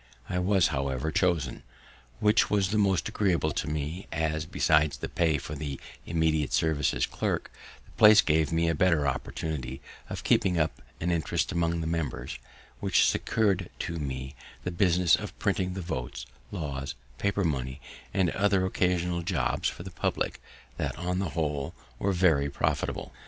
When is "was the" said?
2.49-2.79